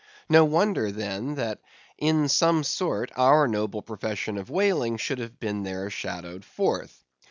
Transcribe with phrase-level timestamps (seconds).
[0.27, 1.59] No wonder then, that
[1.99, 7.05] in some sort our noble profession of whaling should have been there shadowed forth.